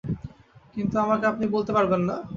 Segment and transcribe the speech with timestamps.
[0.75, 2.15] কিন্তু আমাকে আপনি আপনি বলতে পারবেন না।